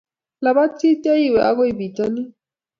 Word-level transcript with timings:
Lapat 0.43 0.71
sityo 0.79 1.11
iwe 1.27 1.39
akoi 1.49 1.71
bitonin 1.79 2.27